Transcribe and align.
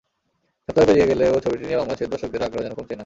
সপ্তাহ 0.69 0.83
পেরিয়ে 0.87 1.09
গেলেও 1.11 1.33
ছবিটি 1.39 1.63
নিয়ে 1.65 1.79
বাংলাদেশের 1.79 2.11
দর্শকদের 2.13 2.45
আগ্রহ 2.45 2.61
যেন 2.63 2.73
কমছেই 2.77 2.95
না। 2.95 2.99